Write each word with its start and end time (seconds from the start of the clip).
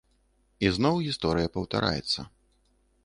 І 0.67 0.71
зноў 0.77 0.95
гісторыя 1.07 1.53
паўтараецца. 1.59 2.21